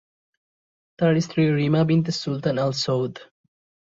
তার 0.99 1.13
স্ত্রী 1.21 1.43
Reema 1.51 1.81
bint 1.83 2.11
Sultan 2.13 2.55
Al 2.57 2.71
Saud. 2.83 3.13